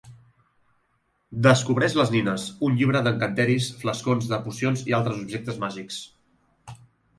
Descobreix 1.47 1.97
les 1.99 2.13
nines, 2.15 2.47
un 2.69 2.79
llibre 2.79 3.03
d'encanteris, 3.09 3.69
flascons 3.83 4.33
de 4.33 4.41
pocions 4.49 4.85
i 4.91 4.99
altres 5.03 5.23
objectes 5.29 5.63
màgics. 5.67 6.03